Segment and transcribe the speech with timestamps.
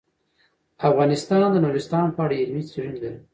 [0.89, 3.19] افغانستان د نورستان په اړه علمي څېړنې لري.